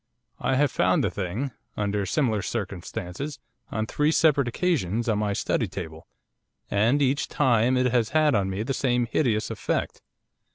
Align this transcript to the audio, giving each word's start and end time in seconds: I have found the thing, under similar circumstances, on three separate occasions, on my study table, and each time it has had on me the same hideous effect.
I 0.39 0.55
have 0.55 0.71
found 0.71 1.03
the 1.03 1.11
thing, 1.11 1.51
under 1.77 2.07
similar 2.07 2.41
circumstances, 2.41 3.37
on 3.71 3.85
three 3.85 4.11
separate 4.11 4.47
occasions, 4.47 5.07
on 5.07 5.19
my 5.19 5.33
study 5.33 5.67
table, 5.67 6.07
and 6.71 7.03
each 7.03 7.27
time 7.27 7.77
it 7.77 7.91
has 7.91 8.09
had 8.09 8.33
on 8.33 8.49
me 8.49 8.63
the 8.63 8.73
same 8.73 9.05
hideous 9.05 9.51
effect. 9.51 10.01